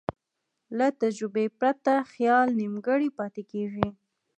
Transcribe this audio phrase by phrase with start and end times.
[0.77, 3.87] له تجربې پرته خیال نیمګړی پاتې کېږي.